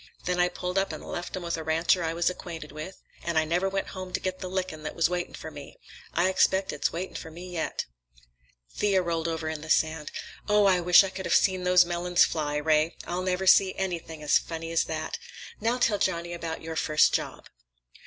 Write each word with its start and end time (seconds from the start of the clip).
Then 0.25 0.39
I 0.39 0.49
pulled 0.49 0.79
up 0.79 0.91
an' 0.91 1.03
left 1.03 1.35
'em 1.35 1.43
with 1.43 1.57
a 1.57 1.63
rancher 1.63 2.03
I 2.03 2.15
was 2.15 2.27
acquainted 2.27 2.71
with, 2.71 3.03
and 3.21 3.37
I 3.37 3.45
never 3.45 3.69
went 3.69 3.89
home 3.89 4.11
to 4.13 4.19
get 4.19 4.39
the 4.39 4.49
lickin' 4.49 4.81
that 4.81 4.95
was 4.95 5.11
waitin' 5.11 5.35
for 5.35 5.51
me. 5.51 5.77
I 6.15 6.27
expect 6.27 6.73
it's 6.73 6.91
waitin' 6.91 7.15
for 7.15 7.29
me 7.29 7.51
yet." 7.51 7.85
Thea 8.75 9.03
rolled 9.03 9.27
over 9.27 9.47
in 9.47 9.61
the 9.61 9.69
sand. 9.69 10.09
"Oh, 10.49 10.65
I 10.65 10.79
wish 10.79 11.03
I 11.03 11.11
could 11.11 11.25
have 11.27 11.35
seen 11.35 11.65
those 11.65 11.85
melons 11.85 12.25
fly, 12.25 12.55
Ray! 12.57 12.97
I'll 13.05 13.21
never 13.21 13.45
see 13.45 13.75
anything 13.75 14.23
as 14.23 14.39
funny 14.39 14.71
as 14.71 14.85
that. 14.85 15.19
Now, 15.59 15.77
tell 15.77 15.99
Johnny 15.99 16.33
about 16.33 16.63
your 16.63 16.75
first 16.75 17.13
job." 17.13 17.47